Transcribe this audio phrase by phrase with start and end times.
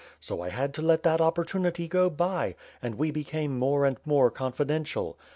[0.19, 4.31] So I had to let that opportunity go by, and we became more and more
[4.31, 5.15] confidential.